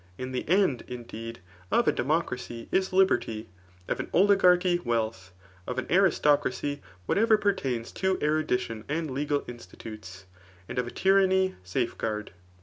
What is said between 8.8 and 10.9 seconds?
and legal institutes; and of